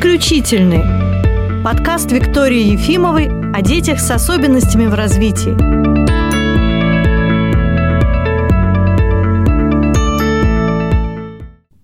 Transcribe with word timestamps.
Исключительный. 0.00 1.62
Подкаст 1.62 2.10
Виктории 2.10 2.72
Ефимовой 2.72 3.28
о 3.52 3.60
детях 3.60 4.00
с 4.00 4.10
особенностями 4.10 4.86
в 4.86 4.94
развитии. 4.94 5.54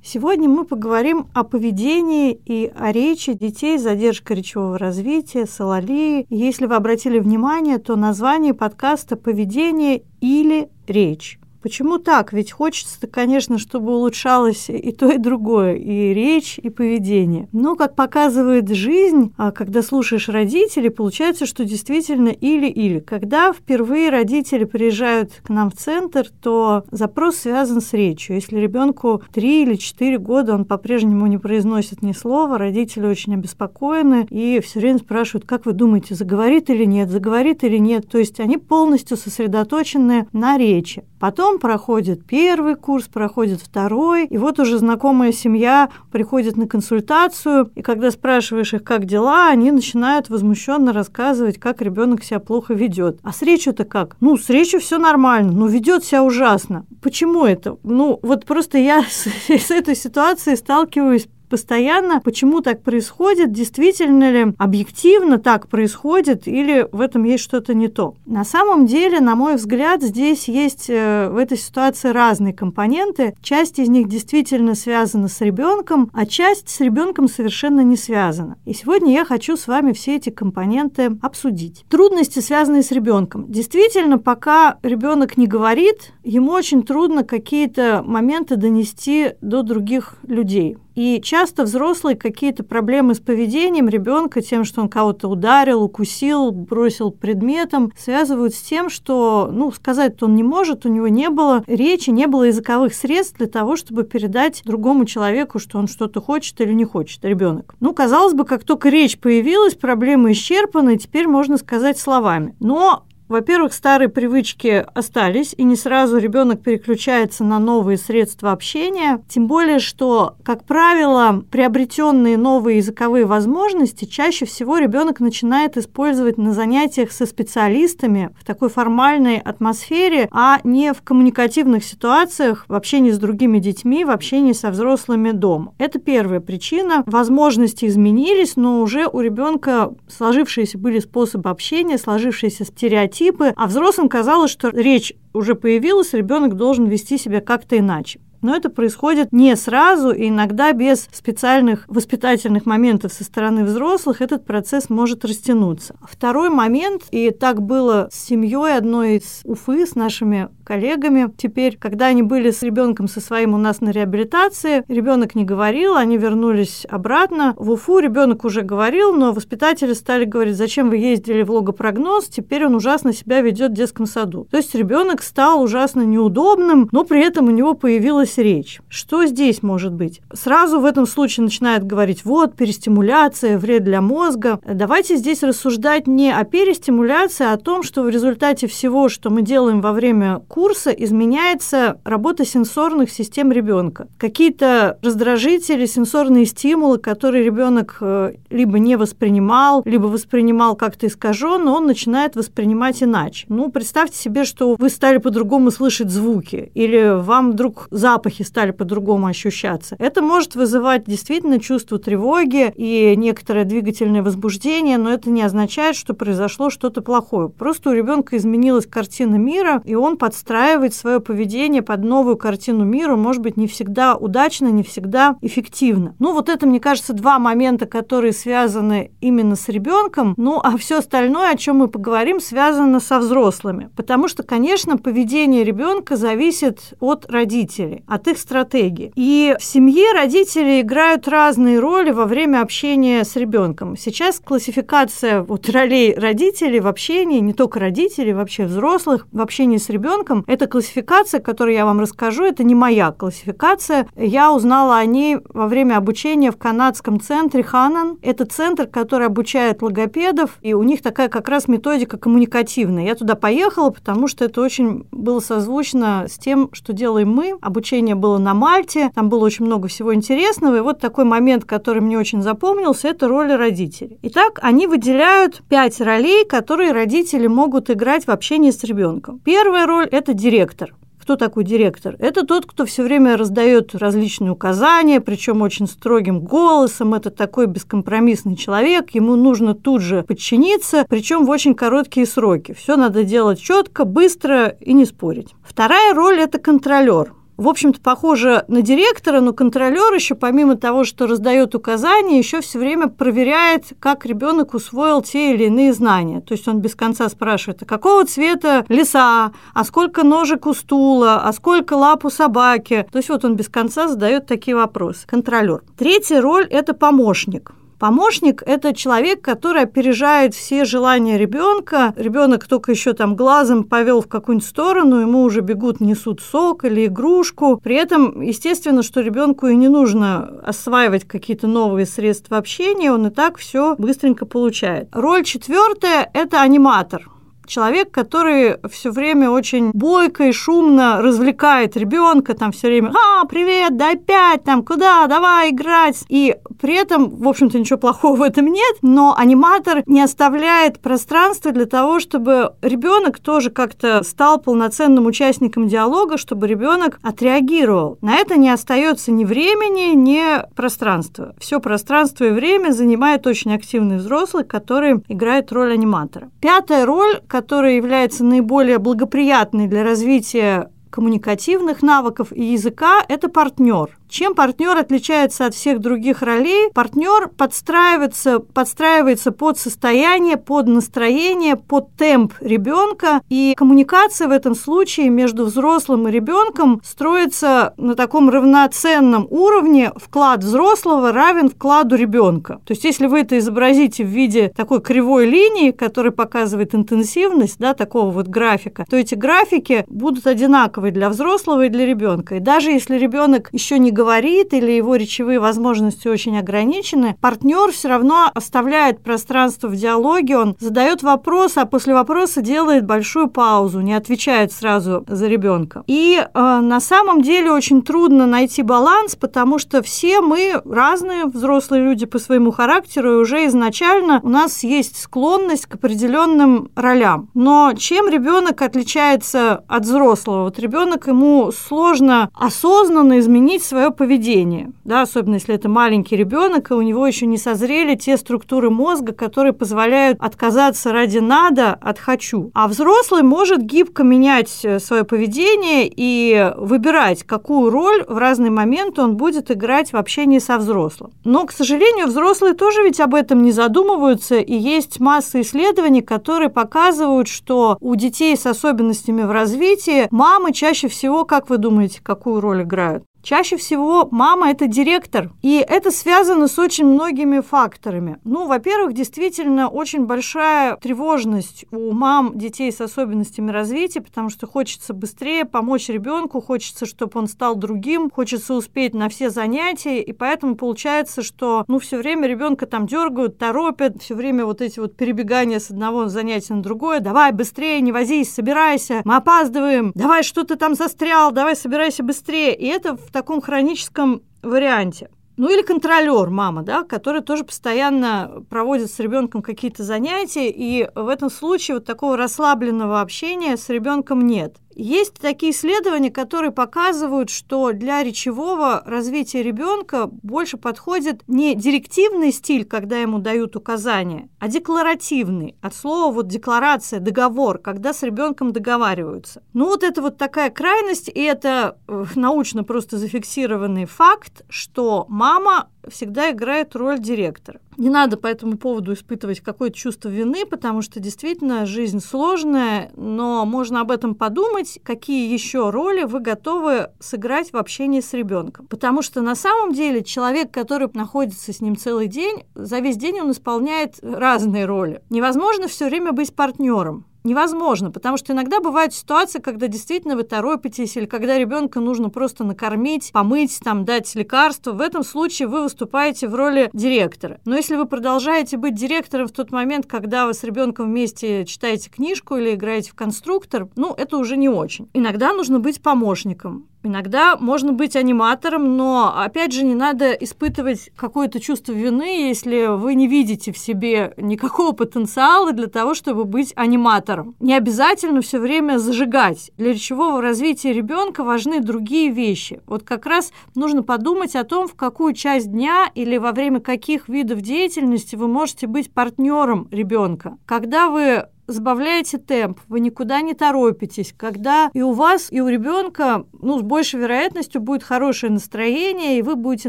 Сегодня 0.02 0.48
мы 0.48 0.64
поговорим 0.64 1.26
о 1.34 1.44
поведении 1.44 2.32
и 2.32 2.72
о 2.74 2.90
речи 2.90 3.34
детей 3.34 3.78
с 3.78 3.82
задержкой 3.82 4.38
речевого 4.38 4.78
развития, 4.78 5.44
сололии. 5.44 6.26
Если 6.30 6.64
вы 6.64 6.74
обратили 6.76 7.18
внимание, 7.18 7.76
то 7.76 7.96
название 7.96 8.54
подкаста 8.54 9.16
«Поведение 9.16 10.04
или 10.22 10.70
речь». 10.88 11.38
Почему 11.66 11.98
так? 11.98 12.32
Ведь 12.32 12.52
хочется, 12.52 13.08
конечно, 13.08 13.58
чтобы 13.58 13.96
улучшалось 13.96 14.66
и 14.68 14.92
то, 14.92 15.10
и 15.10 15.18
другое, 15.18 15.74
и 15.74 16.14
речь, 16.14 16.60
и 16.62 16.70
поведение. 16.70 17.48
Но, 17.50 17.74
как 17.74 17.96
показывает 17.96 18.68
жизнь, 18.68 19.32
а 19.36 19.50
когда 19.50 19.82
слушаешь 19.82 20.28
родителей, 20.28 20.90
получается, 20.90 21.44
что 21.44 21.64
действительно 21.64 22.28
или-или. 22.28 23.00
Когда 23.00 23.52
впервые 23.52 24.10
родители 24.10 24.62
приезжают 24.62 25.32
к 25.42 25.48
нам 25.48 25.72
в 25.72 25.74
центр, 25.74 26.28
то 26.40 26.84
запрос 26.92 27.38
связан 27.38 27.80
с 27.80 27.92
речью. 27.94 28.36
Если 28.36 28.60
ребенку 28.60 29.24
3 29.34 29.62
или 29.62 29.74
4 29.74 30.18
года, 30.18 30.54
он 30.54 30.66
по-прежнему 30.66 31.26
не 31.26 31.38
произносит 31.38 32.00
ни 32.00 32.12
слова, 32.12 32.58
родители 32.58 33.06
очень 33.06 33.34
обеспокоены 33.34 34.28
и 34.30 34.60
все 34.60 34.78
время 34.78 34.98
спрашивают, 34.98 35.46
как 35.46 35.66
вы 35.66 35.72
думаете, 35.72 36.14
заговорит 36.14 36.70
или 36.70 36.84
нет, 36.84 37.10
заговорит 37.10 37.64
или 37.64 37.78
нет. 37.78 38.08
То 38.08 38.18
есть 38.18 38.38
они 38.38 38.56
полностью 38.56 39.16
сосредоточены 39.16 40.28
на 40.32 40.56
речи. 40.56 41.02
Потом 41.18 41.58
проходит 41.58 42.26
первый 42.26 42.74
курс, 42.74 43.08
проходит 43.08 43.60
второй, 43.60 44.26
и 44.26 44.38
вот 44.38 44.58
уже 44.58 44.78
знакомая 44.78 45.32
семья 45.32 45.88
приходит 46.12 46.56
на 46.56 46.66
консультацию, 46.66 47.70
и 47.74 47.82
когда 47.82 48.10
спрашиваешь 48.10 48.74
их, 48.74 48.84
как 48.84 49.06
дела, 49.06 49.48
они 49.48 49.70
начинают 49.70 50.28
возмущенно 50.28 50.92
рассказывать, 50.92 51.58
как 51.58 51.80
ребенок 51.80 52.22
себя 52.22 52.40
плохо 52.40 52.74
ведет. 52.74 53.18
А 53.22 53.32
с 53.32 53.42
речью-то 53.42 53.84
как? 53.84 54.16
Ну, 54.20 54.36
с 54.36 54.50
речью 54.50 54.80
все 54.80 54.98
нормально, 54.98 55.52
но 55.52 55.66
ведет 55.66 56.04
себя 56.04 56.22
ужасно. 56.22 56.86
Почему 57.02 57.46
это? 57.46 57.76
Ну, 57.82 58.18
вот 58.22 58.44
просто 58.44 58.78
я 58.78 59.02
с, 59.08 59.26
с 59.48 59.70
этой 59.70 59.96
ситуацией 59.96 60.56
сталкиваюсь 60.56 61.28
постоянно, 61.48 62.20
почему 62.20 62.60
так 62.60 62.82
происходит, 62.82 63.52
действительно 63.52 64.30
ли 64.30 64.54
объективно 64.58 65.38
так 65.38 65.68
происходит 65.68 66.46
или 66.46 66.88
в 66.92 67.00
этом 67.00 67.24
есть 67.24 67.44
что-то 67.44 67.74
не 67.74 67.88
то. 67.88 68.14
На 68.26 68.44
самом 68.44 68.86
деле, 68.86 69.20
на 69.20 69.34
мой 69.34 69.56
взгляд, 69.56 70.02
здесь 70.02 70.48
есть 70.48 70.86
э, 70.88 71.28
в 71.30 71.36
этой 71.36 71.58
ситуации 71.58 72.10
разные 72.10 72.52
компоненты. 72.52 73.34
Часть 73.42 73.78
из 73.78 73.88
них 73.88 74.08
действительно 74.08 74.74
связана 74.74 75.28
с 75.28 75.40
ребенком, 75.40 76.10
а 76.12 76.26
часть 76.26 76.68
с 76.68 76.80
ребенком 76.80 77.28
совершенно 77.28 77.80
не 77.80 77.96
связана. 77.96 78.56
И 78.64 78.72
сегодня 78.72 79.12
я 79.12 79.24
хочу 79.24 79.56
с 79.56 79.66
вами 79.66 79.92
все 79.92 80.16
эти 80.16 80.30
компоненты 80.30 81.16
обсудить. 81.22 81.84
Трудности, 81.88 82.40
связанные 82.40 82.82
с 82.82 82.90
ребенком. 82.90 83.46
Действительно, 83.48 84.18
пока 84.18 84.78
ребенок 84.82 85.36
не 85.36 85.46
говорит, 85.46 86.12
ему 86.24 86.52
очень 86.52 86.82
трудно 86.82 87.24
какие-то 87.24 88.02
моменты 88.04 88.56
донести 88.56 89.32
до 89.40 89.62
других 89.62 90.16
людей. 90.26 90.76
И 90.96 91.20
часто 91.22 91.64
взрослые 91.64 92.16
какие-то 92.16 92.64
проблемы 92.64 93.14
с 93.14 93.20
поведением 93.20 93.88
ребенка, 93.88 94.40
тем, 94.40 94.64
что 94.64 94.80
он 94.80 94.88
кого-то 94.88 95.28
ударил, 95.28 95.82
укусил, 95.82 96.50
бросил 96.50 97.10
предметом, 97.10 97.92
связывают 97.98 98.54
с 98.54 98.62
тем, 98.62 98.88
что, 98.88 99.50
ну, 99.52 99.70
сказать-то 99.70 100.24
он 100.24 100.34
не 100.34 100.42
может, 100.42 100.86
у 100.86 100.88
него 100.88 101.08
не 101.08 101.28
было 101.28 101.62
речи, 101.66 102.08
не 102.08 102.26
было 102.26 102.44
языковых 102.44 102.94
средств 102.94 103.36
для 103.36 103.46
того, 103.46 103.76
чтобы 103.76 104.04
передать 104.04 104.62
другому 104.64 105.04
человеку, 105.04 105.58
что 105.58 105.78
он 105.78 105.86
что-то 105.86 106.22
хочет 106.22 106.58
или 106.62 106.72
не 106.72 106.86
хочет, 106.86 107.22
ребенок. 107.26 107.74
Ну, 107.78 107.92
казалось 107.92 108.32
бы, 108.32 108.46
как 108.46 108.64
только 108.64 108.88
речь 108.88 109.18
появилась, 109.18 109.74
проблема 109.74 110.32
исчерпана, 110.32 110.90
и 110.90 110.98
теперь 110.98 111.28
можно 111.28 111.58
сказать 111.58 111.98
словами. 111.98 112.56
Но 112.58 113.04
во-первых, 113.28 113.72
старые 113.72 114.08
привычки 114.08 114.86
остались, 114.94 115.52
и 115.56 115.64
не 115.64 115.74
сразу 115.74 116.18
ребенок 116.18 116.62
переключается 116.62 117.42
на 117.42 117.58
новые 117.58 117.98
средства 117.98 118.52
общения. 118.52 119.20
Тем 119.28 119.48
более, 119.48 119.80
что, 119.80 120.36
как 120.44 120.64
правило, 120.64 121.44
приобретенные 121.50 122.36
новые 122.36 122.78
языковые 122.78 123.24
возможности 123.24 124.04
чаще 124.04 124.46
всего 124.46 124.78
ребенок 124.78 125.18
начинает 125.18 125.76
использовать 125.76 126.38
на 126.38 126.52
занятиях 126.52 127.10
со 127.10 127.26
специалистами 127.26 128.30
в 128.38 128.44
такой 128.44 128.68
формальной 128.68 129.38
атмосфере, 129.38 130.28
а 130.30 130.60
не 130.62 130.92
в 130.92 131.02
коммуникативных 131.02 131.84
ситуациях, 131.84 132.64
в 132.68 132.74
общении 132.74 133.10
с 133.10 133.18
другими 133.18 133.58
детьми, 133.58 134.04
в 134.04 134.10
общении 134.10 134.52
со 134.52 134.70
взрослыми 134.70 135.32
дома. 135.32 135.74
Это 135.78 135.98
первая 135.98 136.40
причина. 136.40 137.02
Возможности 137.06 137.86
изменились, 137.86 138.54
но 138.54 138.82
уже 138.82 139.08
у 139.08 139.20
ребенка 139.20 139.92
сложившиеся 140.08 140.78
были 140.78 141.00
способы 141.00 141.50
общения, 141.50 141.98
сложившиеся 141.98 142.64
стереотипы 142.64 143.15
стереотипы, 143.16 143.52
а 143.56 143.66
взрослым 143.66 144.08
казалось, 144.08 144.50
что 144.50 144.68
речь 144.68 145.14
уже 145.32 145.54
появилась, 145.54 146.12
ребенок 146.12 146.54
должен 146.54 146.86
вести 146.86 147.18
себя 147.18 147.40
как-то 147.40 147.78
иначе. 147.78 148.20
Но 148.42 148.54
это 148.54 148.70
происходит 148.70 149.32
не 149.32 149.54
сразу, 149.56 150.10
и 150.10 150.28
иногда 150.28 150.72
без 150.72 151.08
специальных 151.12 151.84
воспитательных 151.88 152.66
моментов 152.66 153.12
со 153.12 153.24
стороны 153.24 153.64
взрослых 153.64 154.22
этот 154.22 154.44
процесс 154.44 154.88
может 154.90 155.24
растянуться. 155.24 155.96
Второй 156.02 156.50
момент, 156.50 157.02
и 157.10 157.30
так 157.30 157.62
было 157.62 158.08
с 158.12 158.26
семьей 158.26 158.76
одной 158.76 159.16
из 159.16 159.40
Уфы, 159.44 159.86
с 159.86 159.94
нашими 159.94 160.48
коллегами. 160.64 161.32
Теперь, 161.36 161.76
когда 161.78 162.06
они 162.06 162.22
были 162.22 162.50
с 162.50 162.62
ребенком 162.62 163.08
со 163.08 163.20
своим 163.20 163.54
у 163.54 163.58
нас 163.58 163.80
на 163.80 163.90
реабилитации, 163.90 164.84
ребенок 164.88 165.34
не 165.34 165.44
говорил, 165.44 165.94
они 165.94 166.18
вернулись 166.18 166.86
обратно. 166.90 167.54
В 167.56 167.70
Уфу 167.70 168.00
ребенок 168.00 168.44
уже 168.44 168.62
говорил, 168.62 169.12
но 169.12 169.32
воспитатели 169.32 169.92
стали 169.92 170.24
говорить, 170.24 170.56
зачем 170.56 170.90
вы 170.90 170.96
ездили 170.96 171.42
в 171.42 171.50
логопрогноз, 171.50 172.26
теперь 172.26 172.66
он 172.66 172.74
ужасно 172.74 173.12
себя 173.12 173.40
ведет 173.40 173.72
в 173.72 173.74
детском 173.74 174.06
саду. 174.06 174.46
То 174.50 174.56
есть 174.56 174.74
ребенок 174.74 175.22
стал 175.22 175.62
ужасно 175.62 176.02
неудобным, 176.02 176.88
но 176.90 177.04
при 177.04 177.24
этом 177.24 177.46
у 177.46 177.50
него 177.50 177.74
появилась 177.74 178.25
речь. 178.36 178.80
Что 178.88 179.26
здесь 179.26 179.62
может 179.62 179.92
быть? 179.92 180.20
Сразу 180.32 180.80
в 180.80 180.84
этом 180.84 181.06
случае 181.06 181.44
начинает 181.44 181.84
говорить, 181.84 182.24
вот, 182.24 182.54
перестимуляция, 182.56 183.58
вред 183.58 183.84
для 183.84 184.00
мозга. 184.00 184.60
Давайте 184.66 185.16
здесь 185.16 185.42
рассуждать 185.42 186.06
не 186.06 186.32
о 186.32 186.44
перестимуляции, 186.44 187.44
а 187.44 187.52
о 187.52 187.56
том, 187.56 187.82
что 187.82 188.02
в 188.02 188.08
результате 188.08 188.66
всего, 188.66 189.08
что 189.08 189.30
мы 189.30 189.42
делаем 189.42 189.80
во 189.80 189.92
время 189.92 190.40
курса 190.48 190.90
изменяется 190.90 192.00
работа 192.04 192.44
сенсорных 192.44 193.10
систем 193.10 193.52
ребенка. 193.52 194.08
Какие-то 194.18 194.98
раздражители, 195.02 195.86
сенсорные 195.86 196.46
стимулы, 196.46 196.98
которые 196.98 197.44
ребенок 197.44 197.98
э, 198.00 198.32
либо 198.50 198.78
не 198.78 198.96
воспринимал, 198.96 199.82
либо 199.84 200.06
воспринимал 200.06 200.76
как-то 200.76 201.06
искаженно, 201.06 201.72
он 201.72 201.86
начинает 201.86 202.36
воспринимать 202.36 203.02
иначе. 203.02 203.46
Ну, 203.48 203.70
представьте 203.70 204.18
себе, 204.18 204.44
что 204.44 204.76
вы 204.78 204.88
стали 204.88 205.18
по-другому 205.18 205.70
слышать 205.70 206.10
звуки, 206.10 206.70
или 206.74 207.20
вам 207.20 207.52
вдруг 207.52 207.88
запахи 208.16 208.44
стали 208.44 208.70
по-другому 208.70 209.26
ощущаться. 209.26 209.94
Это 209.98 210.22
может 210.22 210.54
вызывать 210.54 211.04
действительно 211.04 211.60
чувство 211.60 211.98
тревоги 211.98 212.72
и 212.74 213.14
некоторое 213.14 213.64
двигательное 213.64 214.22
возбуждение, 214.22 214.96
но 214.96 215.10
это 215.10 215.28
не 215.28 215.42
означает, 215.42 215.96
что 215.96 216.14
произошло 216.14 216.70
что-то 216.70 217.02
плохое. 217.02 217.50
Просто 217.50 217.90
у 217.90 217.92
ребенка 217.92 218.38
изменилась 218.38 218.86
картина 218.86 219.34
мира, 219.34 219.82
и 219.84 219.94
он 219.94 220.16
подстраивать 220.16 220.94
свое 220.94 221.20
поведение 221.20 221.82
под 221.82 222.04
новую 222.04 222.38
картину 222.38 222.86
мира, 222.86 223.16
может 223.16 223.42
быть, 223.42 223.58
не 223.58 223.66
всегда 223.66 224.16
удачно, 224.16 224.68
не 224.68 224.82
всегда 224.82 225.36
эффективно. 225.42 226.14
Ну, 226.18 226.32
вот 226.32 226.48
это, 226.48 226.66
мне 226.66 226.80
кажется, 226.80 227.12
два 227.12 227.38
момента, 227.38 227.84
которые 227.84 228.32
связаны 228.32 229.10
именно 229.20 229.56
с 229.56 229.68
ребенком. 229.68 230.32
Ну, 230.38 230.58
а 230.62 230.78
все 230.78 231.00
остальное, 231.00 231.52
о 231.52 231.58
чем 231.58 231.76
мы 231.76 231.88
поговорим, 231.88 232.40
связано 232.40 232.98
со 232.98 233.18
взрослыми. 233.18 233.90
Потому 233.94 234.28
что, 234.28 234.42
конечно, 234.42 234.96
поведение 234.96 235.64
ребенка 235.64 236.16
зависит 236.16 236.94
от 236.98 237.26
родителей, 237.30 238.04
от 238.06 238.28
их 238.28 238.38
стратегии. 238.38 239.12
И 239.14 239.54
в 239.58 239.64
семье 239.64 240.12
родители 240.12 240.80
играют 240.80 241.28
разные 241.28 241.78
роли 241.80 242.10
во 242.10 242.24
время 242.24 242.62
общения 242.62 243.24
с 243.24 243.36
ребенком. 243.36 243.96
Сейчас 243.96 244.40
классификация 244.40 245.42
вот 245.42 245.68
ролей 245.70 246.14
родителей 246.14 246.80
в 246.80 246.86
общении, 246.86 247.40
не 247.40 247.52
только 247.52 247.80
родителей, 247.80 248.32
вообще 248.32 248.66
взрослых, 248.66 249.26
в 249.32 249.40
общении 249.40 249.78
с 249.78 249.88
ребенком. 249.88 250.44
Эта 250.46 250.66
классификация, 250.66 251.40
которую 251.40 251.74
я 251.74 251.84
вам 251.84 252.00
расскажу, 252.00 252.44
это 252.44 252.64
не 252.64 252.74
моя 252.74 253.12
классификация. 253.12 254.06
Я 254.16 254.52
узнала 254.52 254.98
о 254.98 255.04
ней 255.04 255.38
во 255.52 255.66
время 255.66 255.96
обучения 255.96 256.50
в 256.50 256.56
канадском 256.56 257.20
центре 257.20 257.62
Ханан. 257.62 258.18
Это 258.22 258.44
центр, 258.44 258.86
который 258.86 259.26
обучает 259.26 259.82
логопедов, 259.82 260.58
и 260.62 260.74
у 260.74 260.82
них 260.82 261.02
такая 261.02 261.28
как 261.28 261.48
раз 261.48 261.68
методика 261.68 262.18
коммуникативная. 262.18 263.04
Я 263.04 263.14
туда 263.14 263.34
поехала, 263.34 263.90
потому 263.90 264.28
что 264.28 264.44
это 264.44 264.60
очень 264.60 265.06
было 265.10 265.40
созвучно 265.40 266.26
с 266.28 266.38
тем, 266.38 266.70
что 266.72 266.92
делаем 266.92 267.30
мы. 267.30 267.58
Обучение 267.60 267.95
было 268.14 268.38
на 268.38 268.54
Мальте, 268.54 269.10
там 269.14 269.28
было 269.28 269.44
очень 269.44 269.64
много 269.64 269.88
всего 269.88 270.14
интересного, 270.14 270.76
и 270.76 270.80
вот 270.80 271.00
такой 271.00 271.24
момент, 271.24 271.64
который 271.64 272.02
мне 272.02 272.18
очень 272.18 272.42
запомнился, 272.42 273.08
это 273.08 273.28
роли 273.28 273.52
родителей. 273.52 274.18
Итак, 274.22 274.58
они 274.62 274.86
выделяют 274.86 275.62
пять 275.68 276.00
ролей, 276.00 276.44
которые 276.44 276.92
родители 276.92 277.46
могут 277.46 277.90
играть 277.90 278.26
в 278.26 278.30
общении 278.30 278.70
с 278.70 278.82
ребенком. 278.84 279.40
Первая 279.44 279.86
роль– 279.86 280.06
это 280.10 280.34
директор. 280.34 280.94
Кто 281.26 281.34
такой 281.34 281.64
директор? 281.64 282.14
Это 282.20 282.46
тот, 282.46 282.66
кто 282.66 282.86
все 282.86 283.02
время 283.02 283.36
раздает 283.36 283.96
различные 283.96 284.52
указания, 284.52 285.20
причем 285.20 285.60
очень 285.60 285.88
строгим 285.88 286.38
голосом. 286.38 287.14
Это 287.14 287.30
такой 287.30 287.66
бескомпромиссный 287.66 288.54
человек, 288.54 289.10
ему 289.10 289.34
нужно 289.34 289.74
тут 289.74 290.02
же 290.02 290.22
подчиниться, 290.22 291.04
причем 291.08 291.44
в 291.44 291.50
очень 291.50 291.74
короткие 291.74 292.26
сроки. 292.26 292.74
Все 292.74 292.94
надо 292.94 293.24
делать 293.24 293.60
четко, 293.60 294.04
быстро 294.04 294.68
и 294.68 294.92
не 294.92 295.04
спорить. 295.04 295.56
Вторая 295.64 296.14
роль– 296.14 296.38
это 296.38 296.58
контролер 296.60 297.32
в 297.56 297.68
общем-то, 297.68 298.00
похоже 298.00 298.64
на 298.68 298.82
директора, 298.82 299.40
но 299.40 299.52
контролер 299.52 300.12
еще, 300.12 300.34
помимо 300.34 300.76
того, 300.76 301.04
что 301.04 301.26
раздает 301.26 301.74
указания, 301.74 302.38
еще 302.38 302.60
все 302.60 302.78
время 302.78 303.08
проверяет, 303.08 303.84
как 303.98 304.26
ребенок 304.26 304.74
усвоил 304.74 305.22
те 305.22 305.54
или 305.54 305.64
иные 305.64 305.92
знания. 305.92 306.40
То 306.40 306.52
есть 306.52 306.68
он 306.68 306.80
без 306.80 306.94
конца 306.94 307.28
спрашивает, 307.28 307.82
а 307.82 307.86
какого 307.86 308.24
цвета 308.26 308.84
леса, 308.88 309.52
а 309.74 309.84
сколько 309.84 310.22
ножек 310.22 310.66
у 310.66 310.74
стула, 310.74 311.42
а 311.42 311.52
сколько 311.52 311.94
лап 311.94 312.24
у 312.24 312.30
собаки. 312.30 313.06
То 313.10 313.18
есть 313.18 313.28
вот 313.28 313.44
он 313.44 313.56
без 313.56 313.68
конца 313.68 314.08
задает 314.08 314.46
такие 314.46 314.76
вопросы. 314.76 315.26
Контролер. 315.26 315.82
Третья 315.96 316.40
роль– 316.40 316.66
это 316.70 316.92
помощник. 316.92 317.72
Помощник– 317.98 318.62
это 318.66 318.94
человек, 318.94 319.40
который 319.40 319.82
опережает 319.82 320.54
все 320.54 320.84
желания 320.84 321.38
ребенка. 321.38 322.12
Ребенок 322.16 322.66
только 322.66 322.92
еще 322.92 323.14
там 323.14 323.36
глазом 323.36 323.84
повел 323.84 324.20
в 324.20 324.28
какую-нибудь 324.28 324.68
сторону, 324.68 325.20
ему 325.20 325.42
уже 325.42 325.60
бегут, 325.60 326.00
несут 326.00 326.40
сок 326.42 326.84
или 326.84 327.06
игрушку. 327.06 327.80
При 327.82 327.96
этом, 327.96 328.42
естественно, 328.42 329.02
что 329.02 329.20
ребенку 329.20 329.66
и 329.66 329.76
не 329.76 329.88
нужно 329.88 330.60
осваивать 330.62 331.26
какие-то 331.26 331.66
новые 331.66 332.04
средства 332.04 332.58
общения, 332.58 333.10
он 333.10 333.28
и 333.28 333.30
так 333.30 333.56
все 333.56 333.94
быстренько 333.96 334.44
получает. 334.44 335.08
Роль 335.12 335.44
четвертая– 335.44 336.28
это 336.34 336.60
аниматор 336.60 337.30
человек, 337.66 338.10
который 338.10 338.76
все 338.90 339.10
время 339.10 339.50
очень 339.50 339.90
бойко 339.92 340.44
и 340.44 340.52
шумно 340.52 341.20
развлекает 341.22 341.96
ребенка, 341.96 342.54
там 342.54 342.72
все 342.72 342.88
время, 342.88 343.12
а, 343.14 343.44
привет, 343.46 343.96
да 343.96 344.12
опять, 344.12 344.64
там, 344.64 344.84
куда, 344.84 345.26
давай 345.26 345.70
играть. 345.70 346.24
И 346.28 346.56
при 346.80 346.94
этом, 346.94 347.28
в 347.28 347.48
общем-то, 347.48 347.78
ничего 347.78 347.98
плохого 347.98 348.36
в 348.36 348.42
этом 348.42 348.66
нет, 348.66 348.96
но 349.02 349.34
аниматор 349.36 350.02
не 350.06 350.20
оставляет 350.20 351.00
пространства 351.00 351.72
для 351.72 351.86
того, 351.86 352.20
чтобы 352.20 352.72
ребенок 352.82 353.38
тоже 353.38 353.70
как-то 353.70 354.22
стал 354.22 354.58
полноценным 354.58 355.26
участником 355.26 355.88
диалога, 355.88 356.38
чтобы 356.38 356.66
ребенок 356.66 357.18
отреагировал. 357.22 358.18
На 358.20 358.36
это 358.36 358.56
не 358.56 358.70
остается 358.70 359.32
ни 359.32 359.44
времени, 359.44 360.14
ни 360.14 360.42
пространства. 360.74 361.54
Все 361.58 361.80
пространство 361.80 362.44
и 362.44 362.50
время 362.50 362.92
занимает 362.92 363.46
очень 363.46 363.74
активный 363.74 364.16
взрослый, 364.16 364.64
который 364.64 365.22
играет 365.28 365.72
роль 365.72 365.92
аниматора. 365.92 366.50
Пятая 366.60 367.06
роль, 367.06 367.40
которая 367.56 367.92
является 367.92 368.44
наиболее 368.44 368.98
благоприятной 368.98 369.86
для 369.86 370.04
развития 370.04 370.90
коммуникативных 371.08 372.02
навыков 372.02 372.52
и 372.52 372.62
языка– 372.62 373.24
это 373.28 373.48
партнер. 373.48 374.10
Чем 374.28 374.54
партнер 374.54 374.96
отличается 374.96 375.66
от 375.66 375.74
всех 375.74 376.00
других 376.00 376.42
ролей? 376.42 376.90
Партнер 376.92 377.48
подстраивается, 377.48 378.58
подстраивается 378.58 379.52
под 379.52 379.78
состояние, 379.78 380.56
под 380.56 380.88
настроение, 380.88 381.76
под 381.76 382.14
темп 382.16 382.54
ребенка, 382.60 383.40
и 383.48 383.74
коммуникация 383.76 384.48
в 384.48 384.50
этом 384.50 384.74
случае 384.74 385.30
между 385.30 385.66
взрослым 385.66 386.28
и 386.28 386.32
ребенком 386.32 387.00
строится 387.04 387.94
на 387.96 388.14
таком 388.14 388.50
равноценном 388.50 389.46
уровне. 389.50 390.12
Вклад 390.16 390.64
взрослого 390.64 391.32
равен 391.32 391.68
вкладу 391.68 392.16
ребенка. 392.16 392.80
То 392.84 392.92
есть, 392.92 393.04
если 393.04 393.26
вы 393.26 393.40
это 393.40 393.58
изобразите 393.58 394.24
в 394.24 394.28
виде 394.28 394.72
такой 394.74 395.00
кривой 395.00 395.46
линии, 395.46 395.92
которая 395.92 396.32
показывает 396.32 396.94
интенсивность, 396.94 397.78
да, 397.78 397.94
такого 397.94 398.30
вот 398.30 398.48
графика, 398.48 399.04
то 399.08 399.16
эти 399.16 399.34
графики 399.34 400.04
будут 400.08 400.46
одинаковые 400.46 401.12
для 401.12 401.28
взрослого 401.28 401.86
и 401.86 401.88
для 401.88 402.06
ребенка. 402.06 402.56
И 402.56 402.60
даже 402.60 402.90
если 402.90 403.16
ребенок 403.16 403.68
еще 403.72 403.98
не 403.98 404.10
говорит 404.16 404.72
или 404.72 404.92
его 404.92 405.14
речевые 405.14 405.60
возможности 405.60 406.26
очень 406.26 406.58
ограничены, 406.58 407.36
партнер 407.40 407.92
все 407.92 408.08
равно 408.08 408.50
оставляет 408.54 409.22
пространство 409.22 409.88
в 409.88 409.94
диалоге, 409.94 410.56
он 410.56 410.76
задает 410.80 411.22
вопрос, 411.22 411.76
а 411.76 411.84
после 411.84 412.14
вопроса 412.14 412.62
делает 412.62 413.04
большую 413.04 413.48
паузу, 413.48 414.00
не 414.00 414.14
отвечает 414.14 414.72
сразу 414.72 415.24
за 415.28 415.46
ребенка. 415.46 416.02
И 416.06 416.42
э, 416.42 416.60
на 416.80 417.00
самом 417.00 417.42
деле 417.42 417.70
очень 417.70 418.00
трудно 418.02 418.46
найти 418.46 418.82
баланс, 418.82 419.36
потому 419.36 419.78
что 419.78 420.02
все 420.02 420.40
мы 420.40 420.80
разные 420.84 421.44
взрослые 421.44 422.02
люди 422.02 422.24
по 422.24 422.38
своему 422.38 422.70
характеру, 422.70 423.32
и 423.32 423.36
уже 423.36 423.66
изначально 423.66 424.40
у 424.42 424.48
нас 424.48 424.82
есть 424.82 425.20
склонность 425.20 425.86
к 425.86 425.96
определенным 425.96 426.90
ролям. 426.96 427.50
Но 427.52 427.92
чем 427.96 428.28
ребенок 428.28 428.80
отличается 428.80 429.84
от 429.86 430.04
взрослого? 430.04 430.64
Вот 430.64 430.78
ребенок 430.78 431.26
ему 431.26 431.70
сложно 431.70 432.50
осознанно 432.54 433.38
изменить 433.38 433.84
свое 433.84 434.05
свое 434.06 434.12
поведение, 434.12 434.92
да, 435.04 435.22
особенно 435.22 435.54
если 435.54 435.74
это 435.74 435.88
маленький 435.88 436.36
ребенок, 436.36 436.90
и 436.90 436.94
у 436.94 437.02
него 437.02 437.26
еще 437.26 437.46
не 437.46 437.58
созрели 437.58 438.14
те 438.14 438.36
структуры 438.36 438.90
мозга, 438.90 439.32
которые 439.32 439.72
позволяют 439.72 440.38
отказаться 440.40 441.12
ради 441.12 441.38
надо 441.38 441.92
от 441.92 442.18
хочу. 442.18 442.70
А 442.74 442.88
взрослый 442.88 443.42
может 443.42 443.82
гибко 443.82 444.22
менять 444.22 444.80
э, 444.84 444.98
свое 445.00 445.24
поведение 445.24 446.10
и 446.14 446.72
выбирать, 446.76 447.42
какую 447.44 447.90
роль 447.90 448.24
в 448.28 448.38
разный 448.38 448.70
момент 448.70 449.18
он 449.18 449.36
будет 449.36 449.70
играть 449.70 450.12
в 450.12 450.16
общении 450.16 450.58
со 450.58 450.78
взрослым. 450.78 451.32
Но, 451.44 451.64
к 451.66 451.72
сожалению, 451.72 452.26
взрослые 452.26 452.74
тоже 452.74 453.02
ведь 453.02 453.20
об 453.20 453.34
этом 453.34 453.62
не 453.62 453.72
задумываются, 453.72 454.56
и 454.56 454.74
есть 454.74 455.20
масса 455.20 455.60
исследований, 455.60 456.22
которые 456.22 456.68
показывают, 456.68 457.48
что 457.48 457.96
у 458.00 458.14
детей 458.14 458.56
с 458.56 458.66
особенностями 458.66 459.42
в 459.42 459.50
развитии 459.50 460.28
мамы 460.30 460.72
чаще 460.72 461.08
всего, 461.08 461.44
как 461.44 461.68
вы 461.70 461.78
думаете, 461.78 462.20
какую 462.22 462.60
роль 462.60 462.82
играют? 462.82 463.24
Чаще 463.46 463.76
всего 463.76 464.26
мама– 464.32 464.70
это 464.72 464.88
директор, 464.88 465.52
и 465.62 465.76
это 465.76 466.10
связано 466.10 466.66
с 466.66 466.80
очень 466.80 467.06
многими 467.06 467.60
факторами. 467.60 468.40
Ну, 468.42 468.66
во-первых, 468.66 469.12
действительно 469.12 469.88
очень 469.88 470.26
большая 470.26 470.96
тревожность 470.96 471.84
у 471.92 472.10
мам 472.10 472.58
детей 472.58 472.90
с 472.90 473.00
особенностями 473.00 473.70
развития, 473.70 474.20
потому 474.20 474.50
что 474.50 474.66
хочется 474.66 475.14
быстрее 475.14 475.64
помочь 475.64 476.08
ребенку, 476.08 476.60
хочется, 476.60 477.06
чтобы 477.06 477.38
он 477.38 477.46
стал 477.46 477.76
другим, 477.76 478.32
хочется 478.32 478.74
успеть 478.74 479.14
на 479.14 479.28
все 479.28 479.48
занятия, 479.48 480.20
и 480.20 480.32
поэтому 480.32 480.74
получается, 480.74 481.42
что 481.42 481.84
ну 481.86 482.00
все 482.00 482.16
время 482.16 482.48
ребенка 482.48 482.86
там 482.86 483.06
дергают, 483.06 483.58
торопят, 483.58 484.20
все 484.20 484.34
время 484.34 484.64
вот 484.64 484.80
эти 484.80 484.98
вот 484.98 485.16
перебегания 485.16 485.78
с 485.78 485.92
одного 485.92 486.26
занятия 486.26 486.74
на 486.74 486.82
другое. 486.82 487.20
Давай 487.20 487.52
быстрее, 487.52 488.00
не 488.00 488.10
возись, 488.10 488.52
собирайся, 488.52 489.22
мы 489.24 489.36
опаздываем. 489.36 490.10
Давай, 490.16 490.42
что 490.42 490.64
ты 490.64 490.74
там 490.74 490.96
застрял, 490.96 491.52
давай 491.52 491.76
собирайся 491.76 492.24
быстрее. 492.24 492.74
И 492.74 492.86
это 492.86 493.16
в 493.16 493.35
таком 493.36 493.60
хроническом 493.60 494.40
варианте. 494.62 495.28
Ну 495.58 495.68
или 495.68 495.82
контролер, 495.82 496.48
мама, 496.48 496.82
да, 496.82 497.02
который 497.02 497.42
тоже 497.42 497.64
постоянно 497.64 498.64
проводит 498.70 499.10
с 499.10 499.18
ребенком 499.18 499.60
какие-то 499.60 500.04
занятия, 500.04 500.70
и 500.70 501.06
в 501.14 501.28
этом 501.28 501.50
случае 501.50 501.96
вот 501.96 502.06
такого 502.06 502.38
расслабленного 502.38 503.20
общения 503.20 503.76
с 503.76 503.90
ребенком 503.90 504.46
нет. 504.46 504.76
Есть 504.98 505.34
такие 505.34 505.72
исследования, 505.72 506.30
которые 506.30 506.72
показывают, 506.72 507.50
что 507.50 507.92
для 507.92 508.22
речевого 508.22 509.02
развития 509.04 509.62
ребенка 509.62 510.26
больше 510.26 510.78
подходит 510.78 511.42
не 511.46 511.74
директивный 511.74 512.50
стиль, 512.50 512.86
когда 512.86 513.18
ему 513.18 513.38
дают 513.38 513.76
указания, 513.76 514.48
а 514.58 514.68
декларативный. 514.68 515.76
От 515.82 515.94
слова 515.94 516.32
вот 516.32 516.48
декларация, 516.48 517.20
договор, 517.20 517.76
когда 517.76 518.14
с 518.14 518.22
ребенком 518.22 518.72
договариваются. 518.72 519.62
Ну 519.74 519.84
вот 519.84 520.02
это 520.02 520.22
вот 520.22 520.38
такая 520.38 520.70
крайность, 520.70 521.28
и 521.28 521.42
это 521.42 521.98
э, 522.08 522.24
научно 522.34 522.82
просто 522.82 523.18
зафиксированный 523.18 524.06
факт, 524.06 524.64
что 524.70 525.26
мама 525.28 525.90
всегда 526.08 526.52
играет 526.52 526.96
роль 526.96 527.18
директора. 527.18 527.80
Не 527.96 528.10
надо 528.10 528.36
по 528.36 528.46
этому 528.46 528.76
поводу 528.76 529.12
испытывать 529.12 529.60
какое-то 529.60 529.96
чувство 529.96 530.28
вины, 530.28 530.66
потому 530.66 531.02
что 531.02 531.20
действительно 531.20 531.86
жизнь 531.86 532.20
сложная, 532.20 533.10
но 533.16 533.64
можно 533.64 534.00
об 534.00 534.10
этом 534.10 534.34
подумать, 534.34 535.00
какие 535.02 535.52
еще 535.52 535.90
роли 535.90 536.24
вы 536.24 536.40
готовы 536.40 537.10
сыграть 537.20 537.72
в 537.72 537.76
общении 537.76 538.20
с 538.20 538.32
ребенком. 538.34 538.86
Потому 538.86 539.22
что 539.22 539.40
на 539.40 539.54
самом 539.54 539.92
деле 539.92 540.22
человек, 540.22 540.70
который 540.70 541.08
находится 541.14 541.72
с 541.72 541.80
ним 541.80 541.96
целый 541.96 542.26
день, 542.26 542.64
за 542.74 542.98
весь 542.98 543.16
день 543.16 543.40
он 543.40 543.50
исполняет 543.52 544.18
разные 544.22 544.84
роли. 544.84 545.22
Невозможно 545.30 545.88
все 545.88 546.06
время 546.06 546.32
быть 546.32 546.54
партнером 546.54 547.26
невозможно, 547.46 548.10
потому 548.10 548.36
что 548.36 548.52
иногда 548.52 548.80
бывают 548.80 549.14
ситуации, 549.14 549.60
когда 549.60 549.88
действительно 549.88 550.36
вы 550.36 550.42
торопитесь, 550.42 551.16
или 551.16 551.24
когда 551.24 551.56
ребенка 551.58 552.00
нужно 552.00 552.28
просто 552.28 552.64
накормить, 552.64 553.30
помыть, 553.32 553.80
там, 553.82 554.04
дать 554.04 554.34
лекарство. 554.34 554.92
В 554.92 555.00
этом 555.00 555.24
случае 555.24 555.68
вы 555.68 555.82
выступаете 555.82 556.48
в 556.48 556.54
роли 556.54 556.90
директора. 556.92 557.60
Но 557.64 557.76
если 557.76 557.96
вы 557.96 558.06
продолжаете 558.06 558.76
быть 558.76 558.94
директором 558.94 559.46
в 559.46 559.52
тот 559.52 559.70
момент, 559.70 560.06
когда 560.06 560.46
вы 560.46 560.54
с 560.54 560.62
ребенком 560.64 561.06
вместе 561.06 561.64
читаете 561.64 562.10
книжку 562.10 562.56
или 562.56 562.74
играете 562.74 563.12
в 563.12 563.14
конструктор, 563.14 563.88
ну, 563.96 564.12
это 564.14 564.36
уже 564.36 564.56
не 564.56 564.68
очень. 564.68 565.08
Иногда 565.14 565.52
нужно 565.52 565.80
быть 565.80 566.02
помощником. 566.02 566.88
Иногда 567.06 567.56
можно 567.56 567.92
быть 567.92 568.16
аниматором, 568.16 568.96
но, 568.96 569.32
опять 569.36 569.72
же, 569.72 569.84
не 569.84 569.94
надо 569.94 570.32
испытывать 570.32 571.10
какое-то 571.14 571.60
чувство 571.60 571.92
вины, 571.92 572.48
если 572.48 572.86
вы 572.86 573.14
не 573.14 573.28
видите 573.28 573.72
в 573.72 573.78
себе 573.78 574.34
никакого 574.36 574.90
потенциала 574.90 575.72
для 575.72 575.86
того, 575.86 576.14
чтобы 576.14 576.44
быть 576.44 576.72
аниматором. 576.74 577.54
Не 577.60 577.74
обязательно 577.74 578.40
все 578.40 578.58
время 578.58 578.98
зажигать. 578.98 579.70
Для 579.76 579.92
речевого 579.92 580.42
развития 580.42 580.92
ребенка 580.92 581.44
важны 581.44 581.80
другие 581.80 582.32
вещи. 582.32 582.80
Вот 582.86 583.04
как 583.04 583.24
раз 583.26 583.52
нужно 583.76 584.02
подумать 584.02 584.56
о 584.56 584.64
том, 584.64 584.88
в 584.88 584.96
какую 584.96 585.32
часть 585.32 585.70
дня 585.70 586.10
или 586.12 586.38
во 586.38 586.50
время 586.50 586.80
каких 586.80 587.28
видов 587.28 587.60
деятельности 587.60 588.34
вы 588.34 588.48
можете 588.48 588.88
быть 588.88 589.12
партнером 589.12 589.86
ребенка. 589.92 590.58
Когда 590.66 591.08
вы 591.08 591.46
сбавляете 591.66 592.38
темп, 592.38 592.80
вы 592.88 593.00
никуда 593.00 593.40
не 593.40 593.54
торопитесь, 593.54 594.34
когда 594.36 594.90
и 594.92 595.02
у 595.02 595.12
вас, 595.12 595.48
и 595.50 595.60
у 595.60 595.68
ребенка, 595.68 596.46
ну, 596.52 596.78
с 596.78 596.82
большей 596.82 597.20
вероятностью 597.20 597.80
будет 597.80 598.02
хорошее 598.02 598.52
настроение, 598.52 599.38
и 599.38 599.42
вы 599.42 599.56
будете 599.56 599.88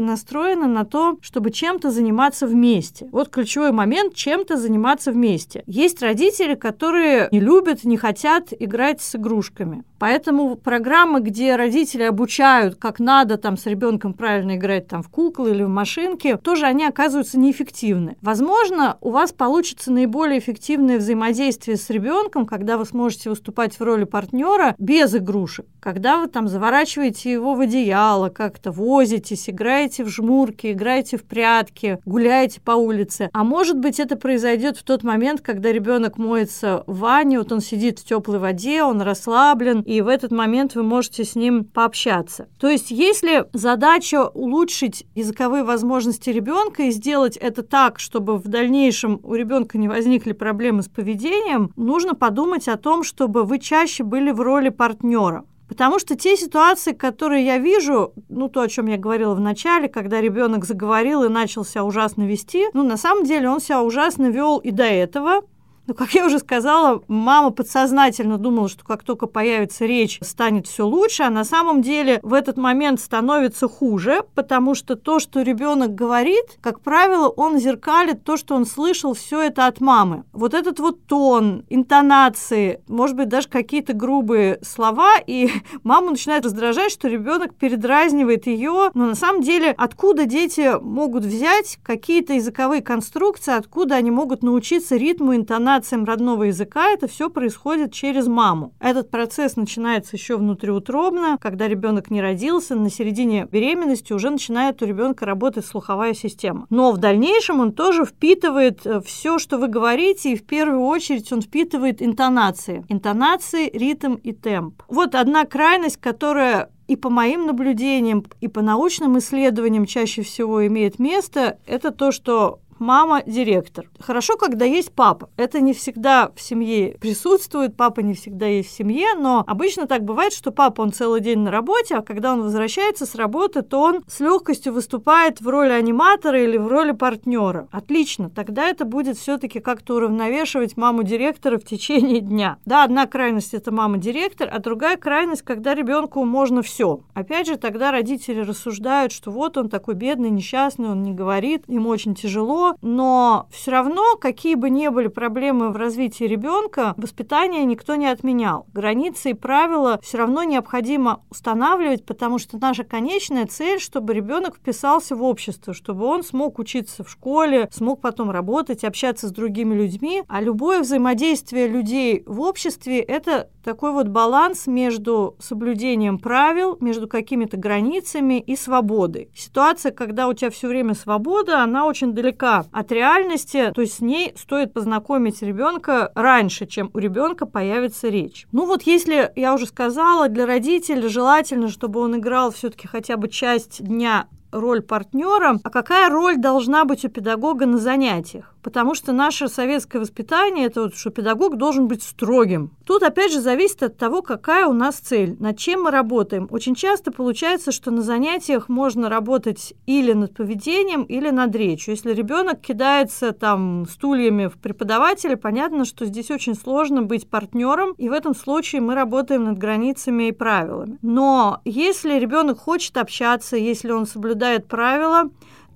настроены 0.00 0.66
на 0.66 0.84
то, 0.84 1.18
чтобы 1.20 1.50
чем-то 1.50 1.90
заниматься 1.90 2.46
вместе. 2.46 3.08
Вот 3.12 3.28
ключевой 3.28 3.72
момент– 3.72 4.14
чем-то 4.14 4.56
заниматься 4.56 5.12
вместе. 5.12 5.62
Есть 5.66 6.02
родители, 6.02 6.54
которые 6.54 7.28
не 7.32 7.40
любят, 7.40 7.84
не 7.84 7.96
хотят 7.96 8.52
играть 8.58 9.00
с 9.00 9.16
игрушками. 9.16 9.84
Поэтому 9.98 10.56
программы, 10.56 11.20
где 11.20 11.56
родители 11.56 12.02
обучают, 12.02 12.76
как 12.76 13.00
надо 13.00 13.36
там 13.36 13.56
с 13.56 13.66
ребенком 13.66 14.14
правильно 14.14 14.56
играть 14.56 14.88
там 14.88 15.02
в 15.02 15.08
куклы 15.08 15.50
или 15.50 15.62
в 15.62 15.68
машинки, 15.68 16.36
тоже 16.36 16.66
они 16.66 16.84
оказываются 16.84 17.38
неэффективны. 17.38 18.16
Возможно, 18.22 18.96
у 19.00 19.10
вас 19.10 19.32
получится 19.32 19.90
наиболее 19.92 20.38
эффективное 20.38 20.98
взаимодействие 20.98 21.76
с 21.76 21.90
ребенком, 21.90 22.46
когда 22.46 22.78
вы 22.78 22.84
сможете 22.84 23.30
выступать 23.30 23.78
в 23.78 23.82
роли 23.82 24.04
партнера 24.04 24.74
без 24.78 25.14
игрушек, 25.14 25.66
когда 25.80 26.18
вы 26.18 26.28
там 26.28 26.48
заворачиваете 26.48 27.32
его 27.32 27.54
в 27.54 27.60
одеяло, 27.60 28.28
как-то 28.28 28.70
возитесь, 28.70 29.50
играете 29.50 30.04
в 30.04 30.08
жмурки, 30.08 30.72
играете 30.72 31.16
в 31.16 31.24
прятки, 31.24 31.98
гуляете 32.04 32.60
по 32.60 32.72
улице. 32.72 33.30
А 33.32 33.44
может 33.44 33.78
быть, 33.78 33.98
это 33.98 34.16
произойдет 34.16 34.76
в 34.76 34.82
тот 34.84 35.02
момент, 35.02 35.40
когда 35.40 35.72
ребенок 35.72 36.18
моется 36.18 36.84
в 36.86 36.98
ванне, 36.98 37.38
вот 37.38 37.52
он 37.52 37.60
сидит 37.60 37.98
в 37.98 38.04
теплой 38.04 38.38
воде, 38.38 38.82
он 38.82 39.02
расслаблен, 39.02 39.82
и 39.88 40.02
в 40.02 40.08
этот 40.08 40.32
момент 40.32 40.74
вы 40.74 40.82
можете 40.82 41.24
с 41.24 41.34
ним 41.34 41.64
пообщаться. 41.64 42.46
То 42.60 42.68
есть, 42.68 42.90
если 42.90 43.46
задача 43.54 44.26
улучшить 44.26 45.06
языковые 45.14 45.64
возможности 45.64 46.28
ребенка 46.28 46.82
и 46.82 46.90
сделать 46.90 47.38
это 47.38 47.62
так, 47.62 47.98
чтобы 47.98 48.36
в 48.36 48.48
дальнейшем 48.48 49.18
у 49.22 49.34
ребенка 49.34 49.78
не 49.78 49.88
возникли 49.88 50.32
проблемы 50.32 50.82
с 50.82 50.88
поведением, 50.88 51.72
нужно 51.76 52.14
подумать 52.14 52.68
о 52.68 52.76
том, 52.76 53.02
чтобы 53.02 53.44
вы 53.44 53.58
чаще 53.58 54.04
были 54.04 54.30
в 54.30 54.40
роли 54.40 54.68
партнера. 54.68 55.46
Потому 55.68 55.98
что 55.98 56.16
те 56.16 56.36
ситуации, 56.36 56.92
которые 56.92 57.46
я 57.46 57.56
вижу, 57.56 58.12
ну, 58.28 58.50
то, 58.50 58.60
о 58.60 58.68
чем 58.68 58.88
я 58.88 58.98
говорила 58.98 59.34
в 59.34 59.40
начале, 59.40 59.88
когда 59.88 60.20
ребенок 60.20 60.66
заговорил 60.66 61.24
и 61.24 61.30
начал 61.30 61.64
себя 61.64 61.84
ужасно 61.84 62.26
вести, 62.26 62.66
ну, 62.74 62.82
на 62.82 62.98
самом 62.98 63.24
деле 63.24 63.48
он 63.48 63.60
себя 63.60 63.82
ужасно 63.82 64.28
вел 64.28 64.58
и 64.58 64.70
до 64.70 64.84
этого, 64.84 65.44
ну, 65.88 65.94
как 65.94 66.12
я 66.12 66.26
уже 66.26 66.38
сказала, 66.38 67.02
мама 67.08 67.50
подсознательно 67.50 68.36
думала, 68.36 68.68
что 68.68 68.84
как 68.84 69.02
только 69.02 69.26
появится 69.26 69.86
речь, 69.86 70.18
станет 70.22 70.66
все 70.66 70.86
лучше, 70.86 71.22
а 71.22 71.30
на 71.30 71.44
самом 71.44 71.80
деле 71.80 72.20
в 72.22 72.34
этот 72.34 72.58
момент 72.58 73.00
становится 73.00 73.68
хуже, 73.68 74.22
потому 74.34 74.74
что 74.74 74.96
то, 74.96 75.18
что 75.18 75.40
ребенок 75.40 75.94
говорит, 75.94 76.58
как 76.60 76.80
правило, 76.80 77.28
он 77.28 77.58
зеркалит 77.58 78.22
то, 78.22 78.36
что 78.36 78.54
он 78.54 78.66
слышал 78.66 79.14
все 79.14 79.40
это 79.40 79.66
от 79.66 79.80
мамы. 79.80 80.24
Вот 80.32 80.52
этот 80.52 80.78
вот 80.78 81.06
тон, 81.06 81.64
интонации, 81.70 82.82
может 82.86 83.16
быть, 83.16 83.30
даже 83.30 83.48
какие-то 83.48 83.94
грубые 83.94 84.58
слова, 84.62 85.14
и 85.26 85.48
мама 85.84 86.10
начинает 86.10 86.44
раздражать, 86.44 86.92
что 86.92 87.08
ребенок 87.08 87.54
передразнивает 87.54 88.46
ее. 88.46 88.90
Но 88.92 89.06
на 89.06 89.14
самом 89.14 89.40
деле, 89.40 89.74
откуда 89.78 90.26
дети 90.26 90.78
могут 90.82 91.24
взять 91.24 91.78
какие-то 91.82 92.34
языковые 92.34 92.82
конструкции, 92.82 93.56
откуда 93.56 93.94
они 93.94 94.10
могут 94.10 94.42
научиться 94.42 94.96
ритму, 94.96 95.34
интонации, 95.34 95.77
комбинациям 95.78 96.04
родного 96.04 96.44
языка 96.44 96.90
это 96.90 97.06
все 97.06 97.30
происходит 97.30 97.92
через 97.92 98.26
маму. 98.26 98.72
Этот 98.80 99.10
процесс 99.10 99.56
начинается 99.56 100.16
еще 100.16 100.36
внутриутробно, 100.36 101.38
когда 101.40 101.68
ребенок 101.68 102.10
не 102.10 102.20
родился, 102.20 102.74
на 102.74 102.90
середине 102.90 103.46
беременности 103.50 104.12
уже 104.12 104.30
начинает 104.30 104.82
у 104.82 104.86
ребенка 104.86 105.24
работать 105.24 105.66
слуховая 105.66 106.14
система. 106.14 106.66
Но 106.70 106.90
в 106.90 106.98
дальнейшем 106.98 107.60
он 107.60 107.72
тоже 107.72 108.04
впитывает 108.04 108.84
э, 108.84 109.00
все, 109.00 109.38
что 109.38 109.58
вы 109.58 109.68
говорите, 109.68 110.32
и 110.32 110.36
в 110.36 110.44
первую 110.44 110.80
очередь 110.80 111.32
он 111.32 111.42
впитывает 111.42 112.02
интонации. 112.02 112.84
Интонации, 112.88 113.70
ритм 113.72 114.14
и 114.14 114.32
темп. 114.32 114.82
Вот 114.88 115.14
одна 115.14 115.44
крайность, 115.44 115.98
которая 115.98 116.70
и 116.88 116.96
по 116.96 117.10
моим 117.10 117.46
наблюдениям, 117.46 118.24
и 118.40 118.48
по 118.48 118.62
научным 118.62 119.18
исследованиям 119.18 119.84
чаще 119.84 120.22
всего 120.22 120.66
имеет 120.66 120.98
место, 120.98 121.58
это 121.66 121.90
то, 121.90 122.10
что 122.12 122.60
мама 122.78 123.22
директор. 123.26 123.88
Хорошо, 124.00 124.36
когда 124.36 124.64
есть 124.64 124.92
папа. 124.92 125.30
Это 125.36 125.60
не 125.60 125.72
всегда 125.72 126.30
в 126.34 126.40
семье 126.40 126.96
присутствует, 127.00 127.76
папа 127.76 128.00
не 128.00 128.14
всегда 128.14 128.46
есть 128.46 128.70
в 128.70 128.76
семье, 128.76 129.14
но 129.18 129.44
обычно 129.46 129.86
так 129.86 130.04
бывает, 130.04 130.32
что 130.32 130.50
папа, 130.50 130.82
он 130.82 130.92
целый 130.92 131.20
день 131.20 131.40
на 131.40 131.50
работе, 131.50 131.96
а 131.96 132.02
когда 132.02 132.32
он 132.32 132.42
возвращается 132.42 133.06
с 133.06 133.14
работы, 133.14 133.62
то 133.62 133.80
он 133.80 134.04
с 134.06 134.20
легкостью 134.20 134.72
выступает 134.72 135.40
в 135.40 135.48
роли 135.48 135.70
аниматора 135.70 136.42
или 136.42 136.56
в 136.56 136.66
роли 136.66 136.92
партнера. 136.92 137.68
Отлично, 137.70 138.30
тогда 138.30 138.68
это 138.68 138.84
будет 138.84 139.18
все-таки 139.18 139.60
как-то 139.60 139.96
уравновешивать 139.96 140.76
маму 140.76 141.02
директора 141.02 141.58
в 141.58 141.64
течение 141.64 142.20
дня. 142.20 142.58
Да, 142.64 142.84
одна 142.84 143.06
крайность 143.06 143.54
это 143.54 143.72
мама 143.72 143.98
директор, 143.98 144.48
а 144.52 144.58
другая 144.58 144.96
крайность, 144.96 145.42
когда 145.42 145.74
ребенку 145.74 146.24
можно 146.24 146.62
все. 146.62 147.00
Опять 147.14 147.46
же, 147.46 147.56
тогда 147.56 147.90
родители 147.90 148.40
рассуждают, 148.40 149.12
что 149.12 149.30
вот 149.30 149.56
он 149.56 149.68
такой 149.68 149.94
бедный, 149.94 150.30
несчастный, 150.30 150.88
он 150.88 151.02
не 151.02 151.12
говорит, 151.12 151.64
ему 151.68 151.88
очень 151.88 152.14
тяжело, 152.14 152.67
но 152.82 153.48
все 153.50 153.70
равно, 153.70 154.16
какие 154.16 154.54
бы 154.54 154.70
ни 154.70 154.88
были 154.88 155.08
проблемы 155.08 155.70
в 155.70 155.76
развитии 155.76 156.24
ребенка, 156.24 156.94
воспитание 156.96 157.64
никто 157.64 157.94
не 157.96 158.06
отменял. 158.06 158.66
Границы 158.72 159.30
и 159.30 159.34
правила 159.34 159.98
все 160.02 160.18
равно 160.18 160.44
необходимо 160.44 161.22
устанавливать, 161.30 162.04
потому 162.04 162.38
что 162.38 162.58
наша 162.58 162.84
конечная 162.84 163.46
цель, 163.46 163.80
чтобы 163.80 164.14
ребенок 164.14 164.56
вписался 164.56 165.16
в 165.16 165.22
общество, 165.22 165.74
чтобы 165.74 166.04
он 166.06 166.22
смог 166.22 166.58
учиться 166.58 167.04
в 167.04 167.10
школе, 167.10 167.68
смог 167.72 168.00
потом 168.00 168.30
работать, 168.30 168.84
общаться 168.84 169.28
с 169.28 169.32
другими 169.32 169.74
людьми. 169.74 170.22
А 170.28 170.40
любое 170.40 170.80
взаимодействие 170.80 171.68
людей 171.68 172.22
в 172.26 172.40
обществе– 172.40 172.98
это 173.00 173.48
такой 173.64 173.92
вот 173.92 174.08
баланс 174.08 174.66
между 174.66 175.36
соблюдением 175.38 176.18
правил, 176.18 176.78
между 176.80 177.06
какими-то 177.06 177.56
границами 177.56 178.40
и 178.40 178.56
свободой. 178.56 179.30
Ситуация, 179.34 179.92
когда 179.92 180.26
у 180.28 180.32
тебя 180.32 180.50
все 180.50 180.68
время 180.68 180.94
свобода, 180.94 181.62
она 181.62 181.84
очень 181.86 182.12
далека 182.12 182.57
от 182.72 182.92
реальности, 182.92 183.72
то 183.74 183.80
есть 183.80 183.94
с 183.94 184.00
ней 184.00 184.32
стоит 184.36 184.72
познакомить 184.72 185.42
ребенка 185.42 186.12
раньше, 186.14 186.66
чем 186.66 186.90
у 186.94 186.98
ребенка 186.98 187.46
появится 187.46 188.08
речь. 188.08 188.46
Ну 188.52 188.66
вот 188.66 188.82
если, 188.82 189.32
я 189.36 189.54
уже 189.54 189.66
сказала, 189.66 190.28
для 190.28 190.46
родителя 190.46 191.08
желательно, 191.08 191.68
чтобы 191.68 192.00
он 192.00 192.16
играл 192.18 192.50
все-таки 192.50 192.86
хотя 192.86 193.16
бы 193.16 193.28
часть 193.28 193.82
дня 193.84 194.28
роль 194.50 194.82
партнера, 194.82 195.58
а 195.62 195.70
какая 195.70 196.08
роль 196.10 196.36
должна 196.38 196.84
быть 196.84 197.04
у 197.04 197.08
педагога 197.08 197.66
на 197.66 197.78
занятиях? 197.78 198.54
Потому 198.62 198.94
что 198.94 199.12
наше 199.12 199.48
советское 199.48 199.98
воспитание 199.98 200.66
это 200.66 200.82
вот, 200.82 200.96
что 200.96 201.10
педагог 201.10 201.56
должен 201.56 201.86
быть 201.88 202.02
строгим. 202.02 202.72
Тут 202.84 203.02
опять 203.02 203.32
же 203.32 203.40
зависит 203.40 203.82
от 203.82 203.96
того, 203.96 204.20
какая 204.20 204.66
у 204.66 204.72
нас 204.72 204.96
цель, 204.96 205.36
над 205.38 205.56
чем 205.58 205.82
мы 205.84 205.90
работаем. 205.90 206.48
Очень 206.50 206.74
часто 206.74 207.12
получается, 207.12 207.72
что 207.72 207.90
на 207.90 208.02
занятиях 208.02 208.68
можно 208.68 209.08
работать 209.08 209.74
или 209.86 210.12
над 210.12 210.34
поведением, 210.34 211.04
или 211.04 211.30
над 211.30 211.54
речью. 211.54 211.94
Если 211.94 212.12
ребенок 212.12 212.60
кидается 212.60 213.32
там 213.32 213.86
стульями 213.88 214.46
в 214.46 214.58
преподавателя, 214.58 215.36
понятно, 215.36 215.84
что 215.84 216.04
здесь 216.04 216.30
очень 216.30 216.54
сложно 216.54 217.02
быть 217.02 217.30
партнером, 217.30 217.92
и 217.92 218.08
в 218.08 218.12
этом 218.12 218.34
случае 218.34 218.80
мы 218.80 218.94
работаем 218.94 219.44
над 219.44 219.58
границами 219.58 220.28
и 220.28 220.32
правилами. 220.32 220.98
Но 221.00 221.60
если 221.64 222.18
ребенок 222.18 222.58
хочет 222.58 222.96
общаться, 222.96 223.56
если 223.56 223.92
он 223.92 224.06
соблюдает 224.06 224.37
соблюдает 224.38 224.68
правила, 224.68 225.30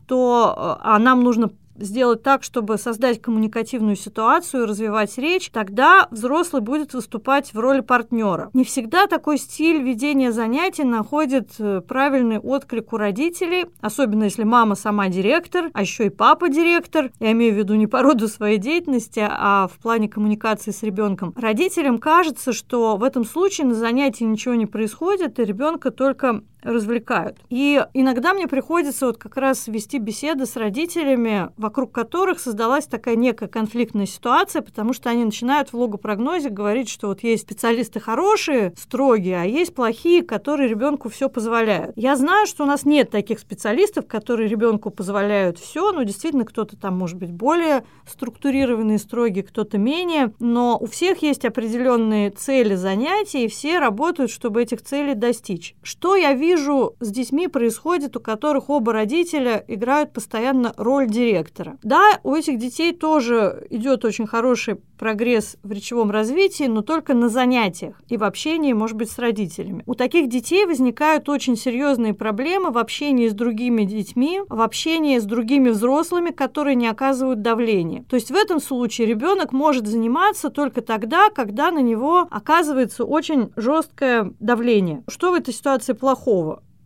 то 0.07 0.79
а 0.81 0.99
нам 0.99 1.23
нужно 1.23 1.51
сделать 1.77 2.23
так, 2.23 2.43
чтобы 2.43 2.79
создать 2.79 3.21
коммуникативную 3.21 3.97
ситуацию, 3.97 4.67
развивать 4.67 5.17
речь, 5.19 5.51
тогда 5.51 6.07
взрослый 6.11 6.63
будет 6.63 6.95
выступать 6.95 7.53
в 7.53 7.59
роли 7.59 7.81
партнера. 7.81 8.51
Не 8.53 8.65
всегда 8.65 9.07
такой 9.07 9.39
стиль 9.39 9.83
ведения 9.83 10.33
занятий 10.33 10.85
находит 10.85 11.51
э, 11.59 11.81
правильный 11.81 12.39
отклик 12.39 12.93
у 12.93 12.99
родителей, 12.99 13.67
особенно 13.81 14.25
если 14.25 14.45
мама 14.45 14.75
сама 14.75 15.09
директор, 15.09 15.71
а 15.73 15.81
еще 15.81 16.07
и 16.07 16.11
папа 16.11 16.49
директор. 16.49 17.11
Я 17.19 17.33
имею 17.33 17.55
в 17.55 17.57
виду 17.57 17.75
не 17.75 17.87
по 17.87 18.03
роду 18.03 18.29
своей 18.29 18.59
деятельности, 18.59 19.27
а 19.29 19.67
в 19.69 19.83
плане 19.83 20.09
коммуникации 20.09 20.71
с 20.71 20.83
ребенком. 20.83 21.33
Родителям 21.37 21.99
кажется, 21.99 22.53
что 22.53 22.97
в 22.97 23.03
этом 23.03 23.25
случае 23.25 23.67
на 23.67 23.75
занятии 23.75 24.25
ничего 24.25 24.55
не 24.55 24.67
происходит, 24.67 25.39
и 25.39 25.45
ребенка 25.45 25.91
только 25.91 26.43
развлекают. 26.63 27.39
И 27.51 27.85
иногда 27.95 28.35
мне 28.35 28.47
приходится 28.47 29.07
вот 29.07 29.19
как 29.19 29.37
раз 29.37 29.67
вести 29.67 29.99
беседы 29.99 30.47
с 30.47 30.57
родителями, 30.57 31.51
вокруг 31.57 31.93
которых 31.93 32.41
создалась 32.41 32.87
такая 32.87 33.17
некая 33.17 33.49
конфликтная 33.49 34.07
ситуация, 34.07 34.63
потому 34.63 34.93
что 34.93 35.11
они 35.11 35.25
начинают 35.25 35.73
в 35.73 35.77
логопрогнозе 35.77 36.49
говорить, 36.49 36.89
что 36.89 37.09
вот 37.09 37.23
есть 37.23 37.43
специалисты 37.43 38.01
хорошие, 38.01 38.73
строгие, 38.77 39.41
а 39.41 39.45
есть 39.45 39.75
плохие, 39.75 40.23
которые 40.23 40.69
ребенку 40.69 41.09
все 41.09 41.29
позволяют. 41.29 41.93
Я 41.97 42.17
знаю, 42.17 42.47
что 42.47 42.65
у 42.65 42.67
нас 42.67 42.85
нет 42.85 43.11
таких 43.11 43.39
специалистов, 43.39 44.07
которые 44.07 44.49
ребенку 44.49 44.91
позволяют 44.91 45.59
все, 45.59 45.93
но 45.93 46.03
действительно 46.03 46.45
кто-то 46.45 46.77
там 46.77 46.97
может 46.97 47.19
быть 47.19 47.33
более 47.33 47.85
структурированный, 48.07 48.99
строгий, 48.99 49.43
кто-то 49.43 49.79
менее, 49.79 50.33
но 50.39 50.79
у 50.81 50.87
всех 50.87 51.23
есть 51.23 51.45
определенные 51.45 52.31
цели 52.31 52.75
занятий, 52.75 53.45
и 53.45 53.49
все 53.49 53.79
работают, 53.79 54.31
чтобы 54.31 54.63
этих 54.63 54.83
целей 54.83 55.15
достичь. 55.15 55.75
Что 55.83 56.17
я 56.17 56.33
вижу 56.35 56.52
с 56.57 57.11
детьми 57.11 57.49
происходит, 57.49 58.17
у 58.17 58.21
которых 58.21 58.71
оба 58.71 58.93
родителя 58.93 59.65
играют 59.69 60.13
постоянно 60.13 60.73
роль 60.77 61.09
директора. 61.09 61.79
Да, 61.83 62.21
у 62.23 62.35
этих 62.35 62.59
детей 62.59 62.93
тоже 62.93 63.67
идет 63.71 64.05
очень 64.05 64.27
хороший 64.27 64.77
прогресс 64.99 65.57
в 65.63 65.73
речевом 65.73 66.11
развитии, 66.11 66.65
но 66.65 66.83
только 66.83 67.15
на 67.15 67.29
занятиях 67.29 68.01
и 68.09 68.17
в 68.17 68.25
общении, 68.25 68.73
может 68.73 68.97
быть, 68.97 69.11
с 69.11 69.19
родителями. 69.19 69.83
У 69.87 69.95
таких 69.95 70.29
детей 70.29 70.65
возникают 70.65 71.29
очень 71.29 71.57
серьезные 71.57 72.15
проблемы 72.15 72.71
в 72.71 72.79
общении 72.79 73.29
с 73.29 73.33
другими 73.33 73.83
детьми, 73.83 74.41
в 74.49 74.61
общении 74.61 75.19
с 75.19 75.25
другими 75.25 75.71
взрослыми, 75.71 76.31
которые 76.31 76.77
не 76.77 76.87
оказывают 76.87 77.43
давления. 77.43 78.05
То 78.09 78.17
есть 78.17 78.31
в 78.31 78.35
этом 78.35 78.61
случае 78.61 79.09
ребенок 79.09 79.53
может 79.53 79.87
заниматься 79.87 80.51
только 80.51 80.83
тогда, 80.83 81.31
когда 81.31 81.71
на 81.71 81.81
него 81.81 82.29
оказывается 82.31 83.05
очень 83.05 83.51
жесткое 83.57 84.33
давление. 84.39 85.03
Что 85.09 85.33
в 85.33 85.35
этой 85.35 85.53
ситуации 85.53 85.95
плохого? 85.95 86.42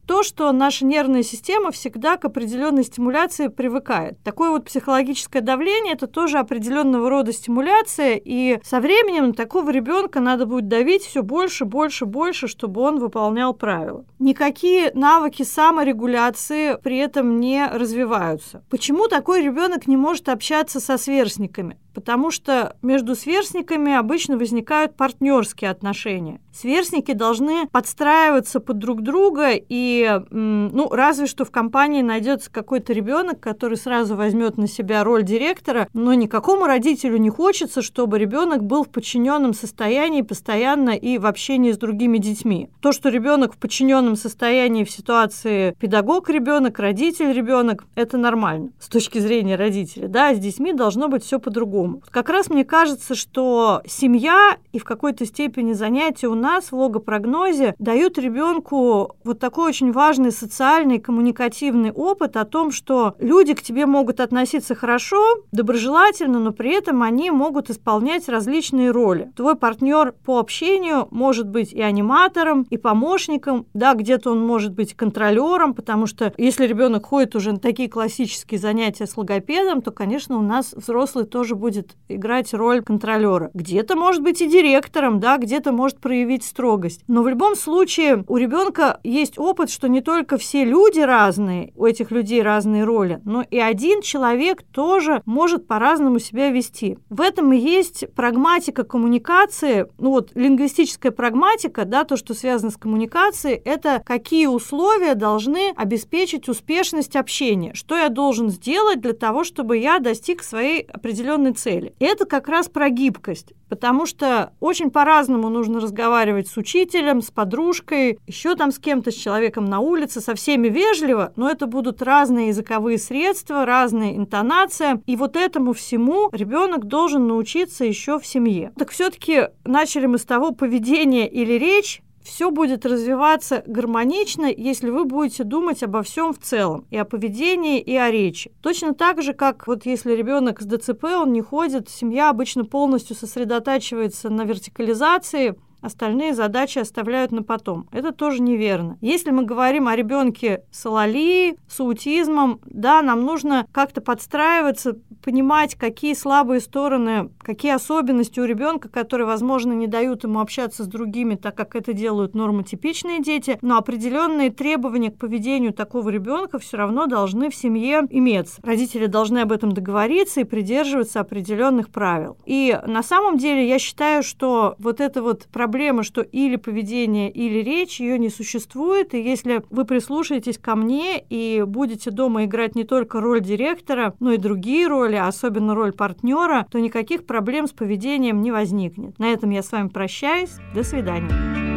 То, 0.06 0.22
что 0.22 0.50
наша 0.52 0.86
нервная 0.86 1.22
система 1.22 1.70
всегда 1.70 2.16
к 2.16 2.24
определенной 2.24 2.84
стимуляции 2.84 3.48
привыкает. 3.48 4.22
Такое 4.22 4.50
вот 4.50 4.64
психологическое 4.64 5.40
давление 5.40 5.94
это 5.94 6.06
тоже 6.06 6.38
определенного 6.38 7.10
рода 7.10 7.32
стимуляция, 7.32 8.20
и 8.22 8.58
со 8.62 8.80
временем 8.80 9.28
на 9.28 9.32
такого 9.32 9.70
ребенка 9.70 10.20
надо 10.20 10.46
будет 10.46 10.68
давить 10.68 11.02
все 11.02 11.22
больше, 11.22 11.64
больше, 11.64 12.06
больше, 12.06 12.48
чтобы 12.48 12.80
он 12.80 12.98
выполнял 12.98 13.52
правила. 13.54 14.04
Никакие 14.18 14.92
навыки 14.94 15.42
саморегуляции 15.42 16.78
при 16.82 16.98
этом 16.98 17.40
не 17.40 17.66
развиваются. 17.66 18.64
Почему 18.70 19.08
такой 19.08 19.42
ребенок 19.42 19.86
не 19.86 19.96
может 19.96 20.28
общаться 20.28 20.80
со 20.80 20.98
сверстниками? 20.98 21.78
Потому 21.96 22.30
что 22.30 22.76
между 22.82 23.14
сверстниками 23.14 23.94
обычно 23.94 24.36
возникают 24.36 24.94
партнерские 24.96 25.70
отношения. 25.70 26.40
Сверстники 26.52 27.12
должны 27.12 27.66
подстраиваться 27.72 28.60
под 28.60 28.78
друг 28.78 29.00
друга, 29.00 29.52
и, 29.52 30.20
ну, 30.30 30.90
разве 30.90 31.26
что 31.26 31.46
в 31.46 31.50
компании 31.50 32.02
найдется 32.02 32.50
какой-то 32.50 32.92
ребенок, 32.92 33.40
который 33.40 33.78
сразу 33.78 34.14
возьмет 34.14 34.58
на 34.58 34.68
себя 34.68 35.04
роль 35.04 35.22
директора, 35.22 35.88
но 35.94 36.12
никакому 36.12 36.66
родителю 36.66 37.16
не 37.16 37.30
хочется, 37.30 37.80
чтобы 37.80 38.18
ребенок 38.18 38.62
был 38.62 38.84
в 38.84 38.90
подчиненном 38.90 39.54
состоянии 39.54 40.20
постоянно 40.20 40.90
и 40.90 41.16
в 41.16 41.24
общении 41.24 41.72
с 41.72 41.78
другими 41.78 42.18
детьми. 42.18 42.68
То, 42.82 42.92
что 42.92 43.08
ребенок 43.08 43.54
в 43.54 43.56
подчиненном 43.56 44.16
состоянии 44.16 44.84
в 44.84 44.90
ситуации 44.90 45.74
педагог 45.80 46.28
ребенок, 46.28 46.78
родитель 46.78 47.32
ребенок, 47.32 47.84
это 47.94 48.18
нормально 48.18 48.72
с 48.80 48.88
точки 48.88 49.18
зрения 49.18 49.56
родителя. 49.56 50.08
Да, 50.08 50.34
с 50.34 50.38
детьми 50.38 50.74
должно 50.74 51.08
быть 51.08 51.24
все 51.24 51.38
по-другому 51.38 51.85
по-другому. 51.86 52.02
Как 52.10 52.28
раз 52.28 52.50
мне 52.50 52.64
кажется, 52.64 53.14
что 53.14 53.82
семья 53.86 54.56
и 54.72 54.78
в 54.78 54.84
какой-то 54.84 55.26
степени 55.26 55.72
занятия 55.72 56.28
у 56.28 56.34
нас 56.34 56.70
в 56.70 56.76
логопрогнозе 56.76 57.74
дают 57.78 58.18
ребенку 58.18 59.16
вот 59.24 59.38
такой 59.38 59.68
очень 59.68 59.92
важный 59.92 60.32
социальный 60.32 60.98
коммуникативный 60.98 61.92
опыт 61.92 62.36
о 62.36 62.44
том, 62.44 62.70
что 62.70 63.14
люди 63.18 63.54
к 63.54 63.62
тебе 63.62 63.86
могут 63.86 64.20
относиться 64.20 64.74
хорошо, 64.74 65.22
доброжелательно, 65.52 66.38
но 66.38 66.52
при 66.52 66.74
этом 66.74 67.02
они 67.02 67.30
могут 67.30 67.70
исполнять 67.70 68.28
различные 68.28 68.90
роли. 68.90 69.30
Твой 69.36 69.56
партнер 69.56 70.12
по 70.24 70.38
общению 70.38 71.08
может 71.10 71.48
быть 71.48 71.72
и 71.72 71.80
аниматором, 71.80 72.66
и 72.70 72.76
помощником, 72.76 73.66
да, 73.74 73.94
где-то 73.94 74.32
он 74.32 74.44
может 74.44 74.72
быть 74.72 74.94
контролером, 74.94 75.74
потому 75.74 76.06
что 76.06 76.32
если 76.36 76.66
ребенок 76.66 77.06
ходит 77.06 77.34
уже 77.36 77.52
на 77.52 77.58
такие 77.58 77.88
классические 77.88 78.58
занятия 78.58 79.06
с 79.06 79.16
логопедом, 79.16 79.82
то, 79.82 79.90
конечно, 79.90 80.38
у 80.38 80.42
нас 80.42 80.72
взрослый 80.72 81.24
тоже 81.24 81.54
будет 81.54 81.75
будет 81.76 81.96
играть 82.08 82.54
роль 82.54 82.82
контролера. 82.82 83.50
Где-то 83.54 83.96
может 83.96 84.22
быть 84.22 84.40
и 84.40 84.46
директором, 84.46 85.20
да, 85.20 85.36
где-то 85.38 85.72
может 85.72 85.98
проявить 86.00 86.44
строгость. 86.44 87.02
Но 87.08 87.22
в 87.22 87.28
любом 87.28 87.56
случае 87.56 88.24
у 88.28 88.36
ребенка 88.36 89.00
есть 89.02 89.38
опыт, 89.38 89.70
что 89.70 89.88
не 89.88 90.00
только 90.00 90.38
все 90.38 90.64
люди 90.64 91.00
разные, 91.00 91.72
у 91.76 91.84
этих 91.84 92.10
людей 92.10 92.42
разные 92.42 92.84
роли, 92.84 93.20
но 93.24 93.42
и 93.42 93.58
один 93.58 94.02
человек 94.02 94.62
тоже 94.62 95.22
может 95.26 95.66
по-разному 95.66 96.18
себя 96.18 96.50
вести. 96.50 96.98
В 97.10 97.20
этом 97.20 97.52
и 97.52 97.58
есть 97.58 98.06
прагматика 98.14 98.84
коммуникации, 98.84 99.86
ну 99.98 100.10
вот 100.10 100.30
лингвистическая 100.34 101.12
прагматика, 101.12 101.84
да, 101.84 102.04
то, 102.04 102.16
что 102.16 102.34
связано 102.34 102.70
с 102.70 102.76
коммуникацией, 102.76 103.60
это 103.64 104.02
какие 104.04 104.46
условия 104.46 105.14
должны 105.14 105.72
обеспечить 105.76 106.48
успешность 106.48 107.16
общения, 107.16 107.74
что 107.74 107.96
я 107.96 108.08
должен 108.08 108.48
сделать 108.50 109.00
для 109.00 109.12
того, 109.12 109.44
чтобы 109.44 109.78
я 109.78 109.98
достиг 109.98 110.42
своей 110.42 110.82
определенной 110.82 111.52
цели 111.52 111.65
цели. 111.66 111.94
Это 111.98 112.26
как 112.26 112.46
раз 112.46 112.68
про 112.68 112.90
гибкость, 112.90 113.52
потому 113.68 114.06
что 114.06 114.52
очень 114.60 114.92
по-разному 114.92 115.48
нужно 115.48 115.80
разговаривать 115.80 116.46
с 116.46 116.56
учителем, 116.56 117.20
с 117.20 117.32
подружкой, 117.32 118.20
еще 118.24 118.54
там 118.54 118.70
с 118.70 118.78
кем-то, 118.78 119.10
с 119.10 119.14
человеком 119.14 119.64
на 119.64 119.80
улице, 119.80 120.20
со 120.20 120.36
всеми 120.36 120.68
вежливо, 120.68 121.32
но 121.34 121.50
это 121.50 121.66
будут 121.66 122.02
разные 122.02 122.48
языковые 122.48 122.98
средства, 122.98 123.66
разная 123.66 124.16
интонация, 124.16 125.02
и 125.06 125.16
вот 125.16 125.34
этому 125.34 125.72
всему 125.72 126.28
ребенок 126.30 126.84
должен 126.84 127.26
научиться 127.26 127.84
еще 127.84 128.20
в 128.20 128.26
семье. 128.26 128.70
Так 128.78 128.92
все-таки 128.92 129.48
начали 129.64 130.06
мы 130.06 130.18
с 130.18 130.24
того 130.24 130.52
поведения 130.52 131.28
или 131.28 131.54
речь, 131.54 132.00
все 132.26 132.50
будет 132.50 132.84
развиваться 132.84 133.62
гармонично, 133.66 134.46
если 134.46 134.90
вы 134.90 135.04
будете 135.04 135.44
думать 135.44 135.82
обо 135.82 136.02
всем 136.02 136.34
в 136.34 136.38
целом, 136.38 136.84
и 136.90 136.96
о 136.96 137.04
поведении, 137.04 137.80
и 137.80 137.94
о 137.96 138.10
речи. 138.10 138.50
Точно 138.62 138.94
так 138.94 139.22
же, 139.22 139.32
как 139.32 139.66
вот 139.68 139.86
если 139.86 140.12
ребенок 140.12 140.60
с 140.60 140.66
ДЦП, 140.66 141.04
он 141.04 141.32
не 141.32 141.40
ходит, 141.40 141.88
семья 141.88 142.30
обычно 142.30 142.64
полностью 142.64 143.14
сосредотачивается 143.14 144.28
на 144.28 144.42
вертикализации, 144.42 145.54
остальные 145.86 146.34
задачи 146.34 146.78
оставляют 146.78 147.32
на 147.32 147.42
потом. 147.42 147.88
Это 147.92 148.12
тоже 148.12 148.42
неверно. 148.42 148.98
Если 149.00 149.30
мы 149.30 149.44
говорим 149.44 149.88
о 149.88 149.96
ребенке 149.96 150.64
с 150.70 150.84
алалией, 150.86 151.56
с 151.68 151.80
аутизмом, 151.80 152.60
да, 152.66 153.02
нам 153.02 153.22
нужно 153.22 153.66
как-то 153.72 154.00
подстраиваться, 154.00 154.96
понимать, 155.22 155.74
какие 155.74 156.14
слабые 156.14 156.60
стороны, 156.60 157.30
какие 157.40 157.72
особенности 157.72 158.38
у 158.40 158.44
ребенка, 158.44 158.88
которые, 158.88 159.26
возможно, 159.26 159.72
не 159.72 159.86
дают 159.86 160.24
ему 160.24 160.40
общаться 160.40 160.84
с 160.84 160.86
другими, 160.86 161.34
так 161.34 161.56
как 161.56 161.74
это 161.74 161.92
делают 161.92 162.34
нормотипичные 162.34 163.22
дети, 163.22 163.58
но 163.62 163.78
определенные 163.78 164.50
требования 164.50 165.10
к 165.10 165.18
поведению 165.18 165.72
такого 165.72 166.10
ребенка 166.10 166.58
все 166.58 166.76
равно 166.76 167.06
должны 167.06 167.50
в 167.50 167.54
семье 167.54 168.02
иметься. 168.10 168.60
Родители 168.62 169.06
должны 169.06 169.38
об 169.38 169.52
этом 169.52 169.72
договориться 169.72 170.40
и 170.40 170.44
придерживаться 170.44 171.20
определенных 171.20 171.90
правил. 171.90 172.36
И 172.44 172.78
на 172.86 173.02
самом 173.02 173.38
деле 173.38 173.68
я 173.68 173.78
считаю, 173.78 174.22
что 174.22 174.74
вот 174.78 175.00
эта 175.00 175.22
вот 175.22 175.46
проблема 175.52 175.75
проблема, 175.76 176.04
что 176.04 176.22
или 176.22 176.56
поведение, 176.56 177.30
или 177.30 177.58
речь, 177.58 178.00
ее 178.00 178.18
не 178.18 178.30
существует. 178.30 179.12
И 179.12 179.20
если 179.20 179.62
вы 179.68 179.84
прислушаетесь 179.84 180.56
ко 180.56 180.74
мне 180.74 181.22
и 181.28 181.62
будете 181.66 182.10
дома 182.10 182.46
играть 182.46 182.74
не 182.74 182.84
только 182.84 183.20
роль 183.20 183.42
директора, 183.42 184.14
но 184.18 184.32
и 184.32 184.38
другие 184.38 184.86
роли, 184.86 185.16
особенно 185.16 185.74
роль 185.74 185.92
партнера, 185.92 186.66
то 186.70 186.78
никаких 186.78 187.26
проблем 187.26 187.66
с 187.66 187.72
поведением 187.72 188.40
не 188.40 188.52
возникнет. 188.52 189.18
На 189.18 189.26
этом 189.26 189.50
я 189.50 189.62
с 189.62 189.70
вами 189.70 189.88
прощаюсь. 189.88 190.54
До 190.74 190.82
свидания. 190.82 191.75